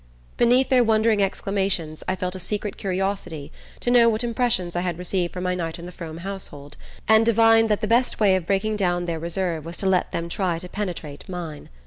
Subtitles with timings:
[0.35, 3.51] Beneath their wondering exclamations I felt a secret curiosity
[3.81, 6.75] to know what impressions I had received from my night in the Frome household,
[7.07, 10.27] and divined that the best way of breaking down their reserve was to let them
[10.27, 11.69] try to penetrate mine.